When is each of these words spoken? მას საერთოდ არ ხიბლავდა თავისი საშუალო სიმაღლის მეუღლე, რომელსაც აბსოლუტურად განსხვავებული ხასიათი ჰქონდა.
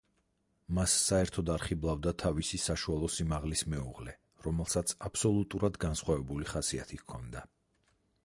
მას 0.75 0.93
საერთოდ 1.09 1.49
არ 1.55 1.65
ხიბლავდა 1.65 2.13
თავისი 2.21 2.59
საშუალო 2.63 3.09
სიმაღლის 3.17 3.63
მეუღლე, 3.73 4.15
რომელსაც 4.47 4.93
აბსოლუტურად 5.09 5.77
განსხვავებული 5.87 6.49
ხასიათი 6.55 6.99
ჰქონდა. 7.03 7.45